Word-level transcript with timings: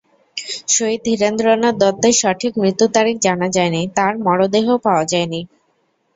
শহীদ 0.67 1.01
ধীরেন্দ্রনাথ 1.07 1.75
দত্তের 1.81 2.15
সঠিক 2.21 2.53
মৃত্যুতারিখ 2.57 3.15
জানা 3.19 3.47
যায়নি, 3.55 3.81
তাঁর 3.97 4.13
মরদেহও 4.25 4.77
পাওয়া 4.85 5.03
যায়নি। 5.05 5.41